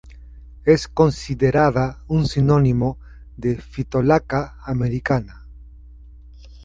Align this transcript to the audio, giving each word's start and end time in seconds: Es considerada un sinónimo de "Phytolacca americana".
Es 0.65 0.87
considerada 0.87 1.99
un 2.07 2.25
sinónimo 2.25 2.97
de 3.37 3.57
"Phytolacca 3.57 4.57
americana". 4.65 5.45